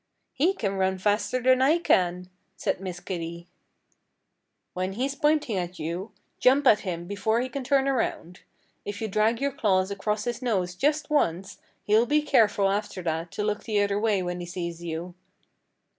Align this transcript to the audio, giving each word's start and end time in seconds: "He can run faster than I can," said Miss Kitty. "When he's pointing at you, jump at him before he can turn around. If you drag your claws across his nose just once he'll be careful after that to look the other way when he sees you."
"He 0.33 0.55
can 0.55 0.77
run 0.77 0.97
faster 0.97 1.39
than 1.39 1.61
I 1.61 1.77
can," 1.77 2.27
said 2.57 2.81
Miss 2.81 2.99
Kitty. 2.99 3.47
"When 4.73 4.93
he's 4.93 5.13
pointing 5.13 5.57
at 5.57 5.77
you, 5.77 6.11
jump 6.39 6.65
at 6.65 6.79
him 6.79 7.05
before 7.05 7.39
he 7.39 7.47
can 7.47 7.63
turn 7.63 7.87
around. 7.87 8.39
If 8.83 8.99
you 8.99 9.07
drag 9.07 9.39
your 9.39 9.51
claws 9.51 9.91
across 9.91 10.23
his 10.23 10.41
nose 10.41 10.73
just 10.73 11.11
once 11.11 11.59
he'll 11.83 12.07
be 12.07 12.23
careful 12.23 12.67
after 12.71 13.03
that 13.03 13.29
to 13.33 13.43
look 13.43 13.65
the 13.65 13.79
other 13.79 13.99
way 13.99 14.23
when 14.23 14.39
he 14.39 14.47
sees 14.47 14.81
you." 14.83 15.13